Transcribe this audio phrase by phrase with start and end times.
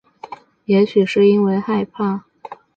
[0.65, 2.25] 也许是因为害怕